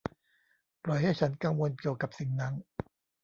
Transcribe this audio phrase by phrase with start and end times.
[0.83, 2.53] ปล่อยให้ฉันกังวลเกี่ยวกับสิ่งนั้น